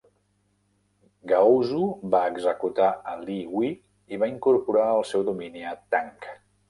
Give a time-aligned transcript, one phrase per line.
[1.31, 1.83] Gaozu
[2.15, 3.69] va executar a Li Gui
[4.17, 6.31] i va incorporar el seu domini a Tang.